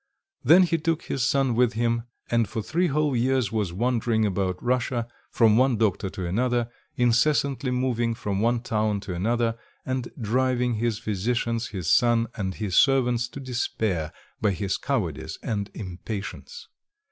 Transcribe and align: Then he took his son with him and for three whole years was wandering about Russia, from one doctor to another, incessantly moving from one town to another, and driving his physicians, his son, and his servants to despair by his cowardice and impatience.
Then 0.43 0.63
he 0.63 0.79
took 0.79 1.03
his 1.03 1.23
son 1.27 1.53
with 1.53 1.73
him 1.73 2.05
and 2.31 2.49
for 2.49 2.63
three 2.63 2.87
whole 2.87 3.15
years 3.15 3.51
was 3.51 3.71
wandering 3.71 4.25
about 4.25 4.55
Russia, 4.59 5.07
from 5.29 5.57
one 5.57 5.77
doctor 5.77 6.09
to 6.09 6.25
another, 6.25 6.71
incessantly 6.95 7.69
moving 7.69 8.15
from 8.15 8.39
one 8.39 8.61
town 8.61 8.99
to 9.01 9.13
another, 9.13 9.59
and 9.85 10.11
driving 10.19 10.73
his 10.73 10.97
physicians, 10.97 11.67
his 11.67 11.91
son, 11.91 12.25
and 12.33 12.55
his 12.55 12.75
servants 12.75 13.27
to 13.27 13.39
despair 13.39 14.11
by 14.41 14.53
his 14.53 14.75
cowardice 14.75 15.37
and 15.43 15.69
impatience. 15.75 16.67